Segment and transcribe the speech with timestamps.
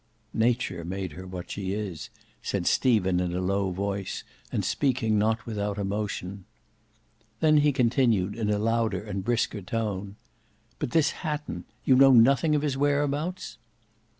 [0.33, 2.09] "Nature made her what she is,"
[2.41, 6.43] said Stephen in a low voice, and speaking not without emotion.
[7.39, 10.15] Then he continued, in a louder and brisker tone,
[10.79, 13.59] "But this Hatton—you know nothing of his whereabouts?"